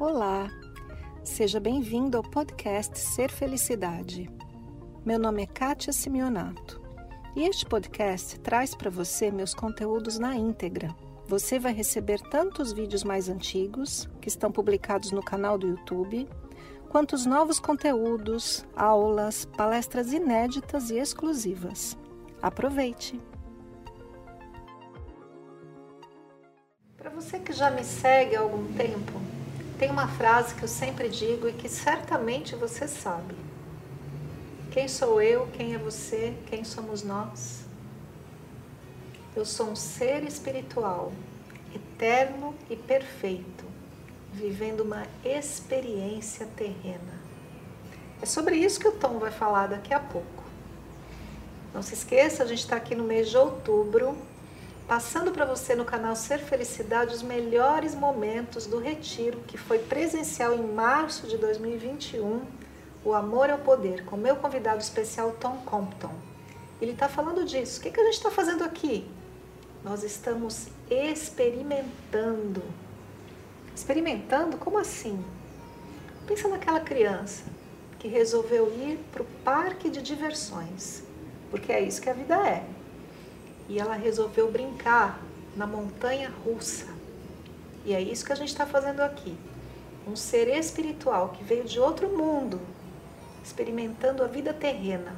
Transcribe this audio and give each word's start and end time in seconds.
Olá, 0.00 0.48
seja 1.22 1.60
bem-vindo 1.60 2.16
ao 2.16 2.22
podcast 2.22 2.98
Ser 2.98 3.30
Felicidade. 3.30 4.30
Meu 5.04 5.18
nome 5.18 5.42
é 5.42 5.46
Kátia 5.46 5.92
Simeonato 5.92 6.80
e 7.36 7.42
este 7.42 7.66
podcast 7.66 8.40
traz 8.40 8.74
para 8.74 8.88
você 8.88 9.30
meus 9.30 9.52
conteúdos 9.52 10.18
na 10.18 10.34
íntegra. 10.34 10.88
Você 11.26 11.58
vai 11.58 11.74
receber 11.74 12.18
tanto 12.30 12.62
os 12.62 12.72
vídeos 12.72 13.04
mais 13.04 13.28
antigos, 13.28 14.08
que 14.22 14.28
estão 14.28 14.50
publicados 14.50 15.12
no 15.12 15.22
canal 15.22 15.58
do 15.58 15.68
YouTube, 15.68 16.26
quanto 16.88 17.14
os 17.14 17.26
novos 17.26 17.60
conteúdos, 17.60 18.64
aulas, 18.74 19.44
palestras 19.44 20.14
inéditas 20.14 20.88
e 20.88 20.96
exclusivas. 20.96 21.94
Aproveite! 22.40 23.20
Para 26.96 27.10
você 27.10 27.38
que 27.38 27.52
já 27.52 27.70
me 27.70 27.84
segue 27.84 28.34
há 28.34 28.40
algum 28.40 28.64
tempo, 28.72 29.29
tem 29.80 29.90
uma 29.90 30.06
frase 30.06 30.54
que 30.54 30.62
eu 30.62 30.68
sempre 30.68 31.08
digo 31.08 31.48
e 31.48 31.54
que 31.54 31.66
certamente 31.66 32.54
você 32.54 32.86
sabe. 32.86 33.34
Quem 34.70 34.86
sou 34.86 35.22
eu? 35.22 35.46
Quem 35.54 35.74
é 35.74 35.78
você? 35.78 36.34
Quem 36.48 36.64
somos 36.64 37.02
nós? 37.02 37.64
Eu 39.34 39.46
sou 39.46 39.70
um 39.70 39.74
ser 39.74 40.22
espiritual, 40.24 41.14
eterno 41.74 42.54
e 42.68 42.76
perfeito, 42.76 43.64
vivendo 44.30 44.82
uma 44.82 45.06
experiência 45.24 46.46
terrena. 46.54 47.18
É 48.20 48.26
sobre 48.26 48.56
isso 48.56 48.78
que 48.78 48.88
o 48.88 48.92
Tom 48.92 49.18
vai 49.18 49.30
falar 49.30 49.68
daqui 49.68 49.94
a 49.94 50.00
pouco. 50.00 50.44
Não 51.72 51.80
se 51.80 51.94
esqueça, 51.94 52.42
a 52.42 52.46
gente 52.46 52.58
está 52.58 52.76
aqui 52.76 52.94
no 52.94 53.04
mês 53.04 53.30
de 53.30 53.38
outubro 53.38 54.14
passando 54.90 55.30
para 55.30 55.44
você 55.44 55.76
no 55.76 55.84
canal 55.84 56.16
Ser 56.16 56.40
Felicidade 56.40 57.14
os 57.14 57.22
melhores 57.22 57.94
momentos 57.94 58.66
do 58.66 58.80
retiro 58.80 59.38
que 59.46 59.56
foi 59.56 59.78
presencial 59.78 60.52
em 60.52 60.66
março 60.66 61.28
de 61.28 61.38
2021, 61.38 62.42
O 63.04 63.14
Amor 63.14 63.48
é 63.48 63.54
o 63.54 63.58
Poder, 63.58 64.04
com 64.04 64.16
meu 64.16 64.34
convidado 64.34 64.80
especial 64.80 65.30
Tom 65.38 65.58
Compton. 65.58 66.12
Ele 66.82 66.90
está 66.90 67.08
falando 67.08 67.44
disso. 67.44 67.78
O 67.78 67.82
que, 67.84 67.92
que 67.92 68.00
a 68.00 68.04
gente 68.04 68.14
está 68.14 68.32
fazendo 68.32 68.64
aqui? 68.64 69.08
Nós 69.84 70.02
estamos 70.02 70.66
experimentando. 70.90 72.64
Experimentando? 73.72 74.56
Como 74.56 74.76
assim? 74.76 75.24
Pensa 76.26 76.48
naquela 76.48 76.80
criança 76.80 77.44
que 77.96 78.08
resolveu 78.08 78.66
ir 78.74 78.98
para 79.12 79.22
o 79.22 79.26
parque 79.44 79.88
de 79.88 80.02
diversões, 80.02 81.04
porque 81.48 81.70
é 81.70 81.80
isso 81.80 82.02
que 82.02 82.10
a 82.10 82.12
vida 82.12 82.34
é 82.44 82.64
e 83.70 83.78
ela 83.78 83.94
resolveu 83.94 84.50
brincar 84.50 85.22
na 85.54 85.64
montanha 85.64 86.28
russa. 86.44 86.88
E 87.84 87.94
é 87.94 88.02
isso 88.02 88.26
que 88.26 88.32
a 88.32 88.34
gente 88.34 88.48
está 88.48 88.66
fazendo 88.66 88.98
aqui. 88.98 89.36
Um 90.08 90.16
ser 90.16 90.48
espiritual 90.48 91.28
que 91.28 91.44
veio 91.44 91.64
de 91.64 91.78
outro 91.78 92.08
mundo, 92.08 92.60
experimentando 93.44 94.24
a 94.24 94.26
vida 94.26 94.52
terrena, 94.52 95.14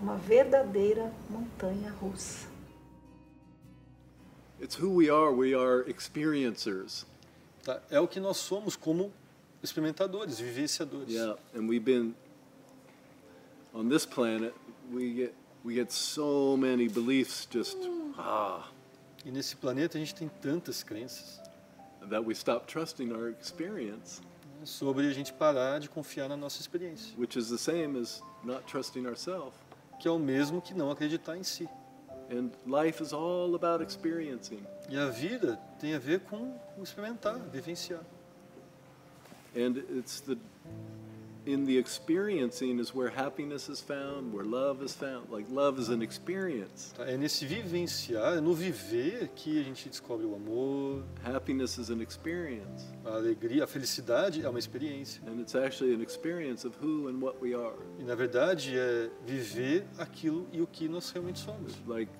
uma 0.00 0.16
verdadeira 0.16 1.12
montanha 1.28 1.90
russa. 2.00 2.48
It's 4.58 4.80
who 4.80 4.94
we 4.94 5.10
are. 5.10 5.30
We 5.30 5.54
are 5.54 5.84
experiencers. 5.86 7.04
Tá? 7.62 7.82
É 7.90 8.00
o 8.00 8.08
que 8.08 8.18
nós 8.18 8.38
somos 8.38 8.74
como 8.74 9.12
experimentadores, 9.62 10.40
vivenciadores. 10.40 11.12
Yeah, 11.12 11.38
and 11.54 11.68
we've 11.68 11.84
been 11.84 12.14
on 13.74 13.90
this 13.90 14.06
planet. 14.06 14.54
We 14.90 15.12
get 15.12 15.34
we 15.66 15.74
get 15.74 15.90
so 15.90 16.56
many 16.56 16.88
beliefs 16.88 17.46
just 17.50 17.76
ah 18.16 18.70
E 19.24 19.30
nesse 19.32 19.56
planeta 19.56 19.98
a 19.98 20.00
gente 20.00 20.14
tem 20.14 20.28
tantas 20.40 20.84
crenças 20.84 21.40
that 22.08 22.24
we 22.24 22.32
stop 22.32 22.66
trusting 22.68 23.12
our 23.12 23.30
experience, 23.30 24.22
sobre 24.62 25.08
a 25.08 25.12
gente 25.12 25.32
parar 25.32 25.80
de 25.80 25.88
confiar 25.88 26.28
na 26.28 26.36
nossa 26.36 26.60
experiência, 26.60 27.12
which 27.18 27.36
is 27.36 27.48
the 27.48 27.58
same 27.58 27.98
as 27.98 28.22
not 28.44 28.64
trusting 28.66 29.04
ourselves. 29.04 29.52
que 29.98 30.06
é 30.06 30.10
o 30.10 30.18
mesmo 30.18 30.62
que 30.62 30.72
não 30.72 30.92
acreditar 30.92 31.36
em 31.36 31.42
si. 31.42 31.68
And 32.30 32.50
life 32.66 33.02
is 33.02 33.12
all 33.12 33.54
about 33.56 33.82
experiencing. 33.82 34.62
E 34.88 34.96
a 34.96 35.08
vida 35.08 35.58
tem 35.80 35.94
a 35.94 35.98
ver 35.98 36.20
com 36.20 36.56
experimentar, 36.80 37.38
vivenciar. 37.50 38.04
And 39.56 39.78
it's 39.98 40.20
the 40.20 40.36
in 41.46 41.64
the 41.64 41.78
experiencing 41.78 42.78
is 42.80 42.94
where 42.94 43.08
happiness 43.08 43.68
is 43.68 43.80
found, 43.80 44.32
where 44.32 44.44
love 44.44 44.82
is 44.82 44.92
found. 44.92 45.30
Like 45.30 45.46
love 45.48 45.78
is 45.78 45.88
an 45.88 46.02
experience. 46.02 46.92
Tá? 46.96 47.04
É 47.04 47.16
nesse 47.16 47.46
vivenciar, 47.46 48.38
é 48.38 48.40
no 48.40 48.52
viver 48.52 49.28
que 49.34 49.60
a 49.60 49.62
gente 49.62 49.88
descobre 49.88 50.26
o 50.26 50.34
amor, 50.34 51.04
Happiness 51.24 51.78
is 51.78 51.90
an 51.90 52.02
experience. 52.02 52.84
a 53.04 53.14
alegria, 53.14 53.64
a 53.64 53.66
felicidade 53.66 54.44
é 54.44 54.48
uma 54.48 54.58
experiência. 54.58 55.22
And 55.26 55.40
it's 55.40 55.54
actually 55.54 55.94
an 55.94 56.02
experience 56.02 56.66
of 56.66 56.76
who 56.82 57.08
and 57.08 57.20
what 57.20 57.36
we 57.40 57.54
are. 57.54 57.76
E 57.98 58.02
na 58.02 58.14
verdade 58.14 58.76
é 58.76 59.08
viver 59.24 59.86
aquilo 59.98 60.46
e 60.52 60.60
o 60.60 60.66
que 60.66 60.88
nós 60.88 61.10
realmente 61.10 61.38
somos, 61.38 61.72
Like 61.86 62.10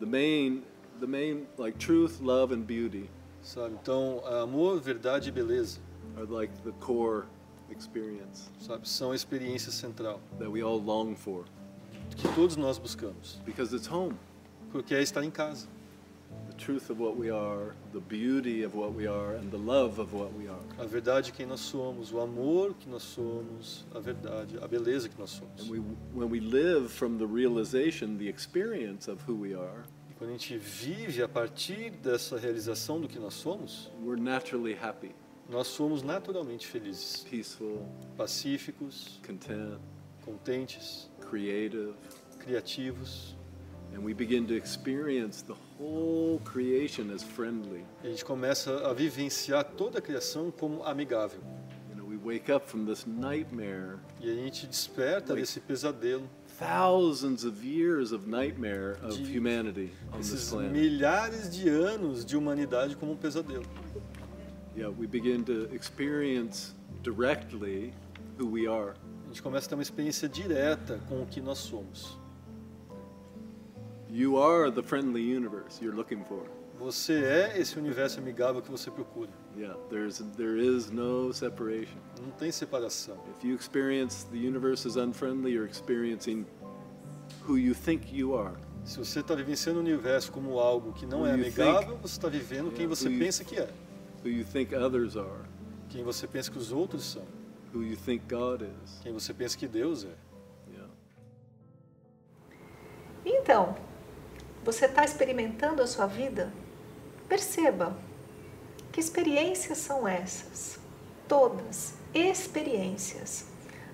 the 0.00 0.06
main 0.06 0.64
the 0.98 1.06
main 1.06 1.46
like 1.58 1.78
truth, 1.78 2.20
love 2.22 2.54
and 2.54 2.62
beauty 2.62 3.10
sabe? 3.42 3.74
Então, 3.80 4.22
amor, 4.26 4.80
verdade 4.80 5.28
e 5.28 5.32
beleza, 5.32 5.78
are 6.16 6.26
like 6.26 6.52
the 6.64 6.72
core 6.80 7.26
experience 7.70 8.50
sabe? 8.60 8.88
São 8.88 9.12
a 9.12 9.14
experiência 9.14 9.72
central 9.72 10.20
that 10.38 10.48
we 10.48 10.62
all 10.62 10.78
long 10.78 11.14
for 11.14 11.44
que 12.16 12.28
todos 12.34 12.56
nós 12.56 12.78
buscamos, 12.78 13.40
because 13.44 13.74
it's 13.74 13.90
home. 13.90 14.14
porque 14.70 14.94
é 14.94 15.02
estar 15.02 15.24
em 15.24 15.30
casa. 15.30 15.68
The 16.50 16.56
truth 16.56 16.90
of 16.90 17.00
what 17.00 17.16
we 17.16 17.30
are, 17.30 17.74
the 17.92 18.00
beauty 18.00 18.64
of 18.64 18.76
what 18.76 18.92
we 18.92 19.06
are 19.06 19.36
and 19.36 19.50
the 19.50 19.58
love 19.58 20.00
of 20.00 20.14
what 20.14 20.32
we 20.36 20.48
are. 20.48 20.60
A 20.78 20.86
verdade 20.86 21.32
quem 21.32 21.46
nós 21.46 21.60
somos, 21.60 22.12
o 22.12 22.20
amor 22.20 22.74
que 22.74 22.88
nós 22.88 23.02
somos, 23.02 23.86
a 23.94 24.00
verdade, 24.00 24.58
a 24.60 24.66
beleza 24.66 25.08
que 25.08 25.18
nós 25.18 25.30
somos. 25.30 25.62
And 25.62 25.70
we 25.70 25.80
when 26.14 26.28
we 26.30 26.40
live 26.40 26.88
from 26.88 27.18
the 27.18 27.26
realization, 27.26 28.16
the 28.18 28.28
experience 28.28 29.10
of 29.10 29.22
who 29.26 29.34
we 29.34 29.54
are, 29.54 29.84
E 30.10 30.14
quando 30.14 30.30
a 30.30 30.32
gente 30.32 30.56
vive 30.58 31.22
a 31.22 31.28
partir 31.28 31.90
dessa 31.90 32.36
realização 32.36 33.00
do 33.00 33.08
que 33.08 33.18
nós 33.18 33.34
somos, 33.34 33.90
we're 34.02 34.20
naturally 34.20 34.74
happy, 34.74 35.14
nós 35.48 35.66
somos 35.68 36.02
naturalmente 36.02 36.66
felizes, 36.66 37.24
peaceful, 37.30 37.86
pacíficos, 38.16 39.20
content, 39.26 39.78
contentes, 40.24 41.08
creative, 41.20 41.94
criativos. 42.38 43.34
and 43.94 44.02
we 44.04 44.12
begin 44.12 44.44
to 44.46 44.54
experience 44.54 45.42
the 45.42 45.54
whole 45.78 46.40
creation 46.44 47.10
as 47.14 47.22
friendly. 47.22 47.84
E 48.02 48.08
a 48.08 48.10
gente 48.10 48.24
começa 48.24 48.86
a 48.88 48.92
vivenciar 48.92 49.64
toda 49.64 49.98
a 50.00 50.02
criação 50.02 50.50
como 50.50 50.82
amigável. 50.84 51.40
You 51.88 51.96
know, 51.96 52.04
we 52.06 52.16
wake 52.16 52.50
up 52.52 52.68
from 52.68 52.84
this 52.84 53.06
nightmare, 53.06 53.98
E 54.20 54.28
a 54.28 54.34
gente 54.34 54.66
desperta 54.66 55.32
Like- 55.32 55.40
desse 55.42 55.60
pesadelo, 55.60 56.28
thousands 56.58 57.44
of 57.44 57.64
years 57.64 58.10
of 58.12 58.26
nightmare 58.28 58.98
of 59.02 59.16
humanity 59.16 59.92
on 60.12 60.18
this 60.20 60.50
planet. 60.50 60.72
milhares 60.72 61.48
de 61.56 61.68
anos 61.68 62.24
de 62.24 62.36
humanidade 62.36 62.96
como 62.96 63.12
um 63.12 63.16
pesadelo. 63.16 63.64
Yeah, 64.76 64.88
we 64.90 65.06
begin 65.06 65.42
to 65.44 65.68
experience 65.74 66.74
directly 67.02 67.92
who 68.38 68.46
we 68.46 68.66
are. 68.68 68.94
A 69.24 69.28
gente 69.28 69.42
começa 69.42 69.66
a 69.66 69.68
ter 69.70 69.74
uma 69.74 69.82
experiência 69.82 70.28
direta 70.28 71.00
com 71.08 71.22
o 71.22 71.26
que 71.26 71.40
nós 71.40 71.58
somos. 71.58 72.18
You 74.08 74.36
are 74.38 74.70
the 74.70 74.82
friendly 74.82 75.22
universe 75.22 75.82
you're 75.82 75.96
looking 75.96 76.22
for. 76.24 76.46
Você 76.78 77.14
é 77.24 77.58
esse 77.58 77.78
universo 77.78 78.20
amigável 78.20 78.60
que 78.60 78.70
você 78.70 78.90
procura. 78.90 79.30
Yeah, 79.56 79.76
there's 79.88 80.18
there 80.36 80.58
is 80.58 80.90
no 80.90 81.32
separation. 81.32 81.96
Não 82.22 82.30
tem 82.32 82.52
separação. 82.52 83.16
If 83.38 83.44
you 83.44 83.54
experience 83.56 84.26
the 84.30 84.36
universe 84.36 84.86
as 84.86 84.96
unfriendly, 84.96 85.52
you're 85.52 85.68
experiencing 85.68 86.44
who 87.48 87.56
you 87.56 87.74
think 87.74 88.14
you 88.14 88.36
are. 88.36 88.54
Se 88.84 88.98
você 88.98 89.20
está 89.20 89.34
vivenciando 89.34 89.80
o 89.80 89.82
universo 89.82 90.30
como 90.30 90.58
algo 90.60 90.92
que 90.92 91.06
não 91.06 91.20
Who 91.22 91.26
é 91.26 91.32
amigável, 91.32 91.96
você 92.00 92.16
está 92.18 92.28
vivendo 92.28 92.70
quem 92.70 92.82
Yeah, 92.84 92.94
você 92.94 93.08
who 93.08 93.14
you- 93.14 93.18
pensa 93.20 93.42
que 93.42 93.56
é. 93.56 93.68
Who 94.26 94.32
you 94.32 94.44
think 94.44 94.74
others 94.74 95.16
are. 95.16 95.46
Quem 95.88 96.02
você 96.02 96.26
pensa 96.26 96.50
que 96.50 96.58
os 96.58 96.72
outros 96.72 97.12
são. 97.12 97.22
Who 97.72 97.84
you 97.84 97.96
think 97.96 98.24
God 98.28 98.62
is. 98.62 98.98
Quem 99.00 99.12
você 99.12 99.32
pensa 99.32 99.56
que 99.56 99.68
Deus 99.68 100.04
é. 100.04 100.16
Yeah. 100.68 100.92
Então, 103.24 103.76
você 104.64 104.86
está 104.86 105.04
experimentando 105.04 105.80
a 105.80 105.86
sua 105.86 106.06
vida? 106.06 106.52
Perceba 107.28 107.96
que 108.90 108.98
experiências 108.98 109.78
são 109.78 110.08
essas? 110.08 110.80
Todas 111.28 111.94
experiências. 112.12 113.46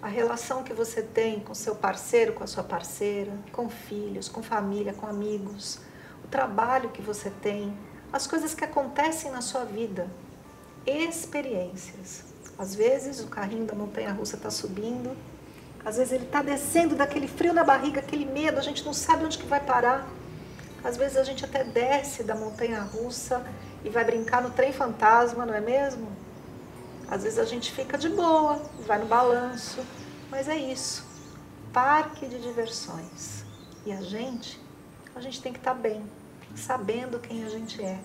A 0.00 0.06
relação 0.06 0.62
que 0.62 0.72
você 0.72 1.02
tem 1.02 1.40
com 1.40 1.54
seu 1.54 1.74
parceiro, 1.74 2.34
com 2.34 2.44
a 2.44 2.46
sua 2.46 2.62
parceira, 2.62 3.36
com 3.50 3.68
filhos, 3.68 4.28
com 4.28 4.44
família, 4.44 4.94
com 4.94 5.08
amigos, 5.08 5.80
o 6.22 6.28
trabalho 6.28 6.90
que 6.90 7.02
você 7.02 7.30
tem, 7.42 7.76
as 8.12 8.26
coisas 8.26 8.54
que 8.54 8.64
acontecem 8.64 9.30
na 9.30 9.40
sua 9.40 9.64
vida. 9.64 10.08
Experiências. 10.86 12.24
Às 12.58 12.74
vezes 12.74 13.20
o 13.20 13.28
carrinho 13.28 13.64
da 13.64 13.74
montanha 13.74 14.12
russa 14.12 14.36
está 14.36 14.50
subindo, 14.50 15.16
às 15.84 15.96
vezes 15.96 16.12
ele 16.12 16.24
está 16.24 16.42
descendo 16.42 16.94
daquele 16.94 17.26
frio 17.26 17.54
na 17.54 17.64
barriga, 17.64 18.00
aquele 18.00 18.26
medo, 18.26 18.58
a 18.58 18.62
gente 18.62 18.84
não 18.84 18.92
sabe 18.92 19.24
onde 19.24 19.38
que 19.38 19.46
vai 19.46 19.60
parar. 19.60 20.06
Às 20.84 20.96
vezes 20.96 21.16
a 21.16 21.24
gente 21.24 21.44
até 21.44 21.64
desce 21.64 22.22
da 22.22 22.34
montanha 22.34 22.80
russa 22.82 23.44
e 23.84 23.88
vai 23.88 24.04
brincar 24.04 24.42
no 24.42 24.50
trem 24.50 24.72
fantasma, 24.72 25.46
não 25.46 25.54
é 25.54 25.60
mesmo? 25.60 26.08
Às 27.08 27.22
vezes 27.22 27.38
a 27.38 27.44
gente 27.44 27.72
fica 27.72 27.96
de 27.96 28.08
boa, 28.08 28.60
vai 28.86 28.98
no 28.98 29.06
balanço, 29.06 29.80
mas 30.30 30.48
é 30.48 30.56
isso. 30.56 31.04
Parque 31.72 32.26
de 32.26 32.40
diversões. 32.40 33.44
E 33.86 33.92
a 33.92 34.00
gente, 34.02 34.60
a 35.14 35.20
gente 35.20 35.40
tem 35.40 35.52
que 35.52 35.58
estar 35.58 35.74
tá 35.74 35.80
bem, 35.80 36.04
sabendo 36.56 37.18
quem 37.18 37.44
a 37.44 37.48
gente 37.48 37.82
é, 37.82 37.98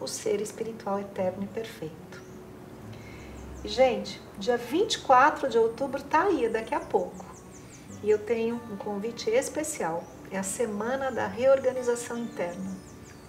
o 0.00 0.06
ser 0.06 0.40
espiritual 0.40 1.00
eterno 1.00 1.44
e 1.44 1.46
perfeito. 1.46 2.22
E, 3.64 3.68
gente, 3.68 4.20
dia 4.38 4.56
24 4.56 5.48
de 5.48 5.58
outubro 5.58 6.02
tá 6.02 6.22
aí, 6.24 6.48
daqui 6.48 6.74
a 6.74 6.80
pouco. 6.80 7.24
E 8.02 8.10
eu 8.10 8.18
tenho 8.18 8.60
um 8.70 8.76
convite 8.76 9.30
especial. 9.30 10.04
É 10.30 10.38
a 10.38 10.42
semana 10.42 11.10
da 11.10 11.26
reorganização 11.26 12.18
interna. 12.18 12.76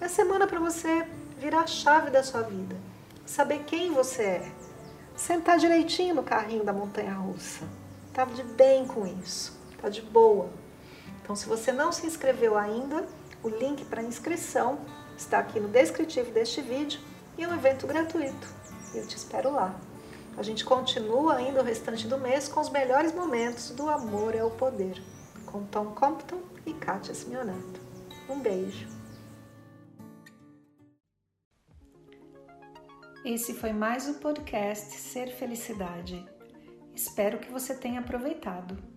É 0.01 0.06
a 0.06 0.09
semana 0.09 0.45
para 0.45 0.59
você 0.59 1.07
virar 1.39 1.62
a 1.62 1.68
chave 1.68 2.09
da 2.09 2.24
sua 2.24 2.42
vida, 2.42 2.75
saber 3.25 3.63
quem 3.65 3.92
você 3.94 4.24
é, 4.24 4.51
sentar 5.15 5.57
direitinho 5.57 6.15
no 6.15 6.24
carrinho 6.24 6.63
da 6.63 6.74
montanha 6.74 7.13
russa. 7.13 7.68
Tá 8.13 8.25
de 8.25 8.44
bem 8.44 8.88
com 8.88 9.06
isso, 9.06 9.57
tá 9.81 9.89
de 9.89 10.01
boa. 10.01 10.50
Então, 11.21 11.36
se 11.36 11.48
você 11.48 11.71
não 11.71 11.92
se 11.92 12.06
inscreveu 12.07 12.57
ainda, 12.57 13.07
o 13.48 13.58
link 13.58 13.86
para 13.86 14.04
inscrição 14.04 14.80
está 15.18 15.40
aqui 15.40 15.60
no 15.60 15.70
descritivo 15.70 16.32
deste 16.32 16.62
vídeo 16.62 17.00
e 17.38 17.44
é 17.44 17.48
um 17.48 17.54
evento 17.54 17.88
gratuito. 17.88 18.48
Eu 18.94 19.08
te 19.08 19.16
espero 19.16 19.52
lá. 19.52 19.80
A 20.38 20.44
gente 20.44 20.66
continua 20.66 21.38
ainda 21.38 21.62
o 21.62 21.64
restante 21.64 22.08
do 22.08 22.18
mês 22.18 22.48
com 22.48 22.60
os 22.60 22.70
melhores 22.70 23.14
momentos 23.14 23.72
do 23.72 23.90
Amor 23.90 24.36
é 24.36 24.44
o 24.44 24.52
Poder, 24.52 25.02
com 25.46 25.64
Tom 25.64 25.94
Compton 25.96 26.42
e 26.66 26.74
Kátia 26.74 27.14
Simeonato. 27.14 27.80
Um 28.30 28.40
beijo. 28.40 28.88
Esse 33.26 33.54
foi 33.54 33.74
mais 33.74 34.08
o 34.08 34.16
podcast 34.16 34.94
Ser 34.96 35.30
Felicidade. 35.32 36.24
Espero 36.94 37.40
que 37.40 37.52
você 37.52 37.74
tenha 37.74 38.00
aproveitado. 38.00 38.97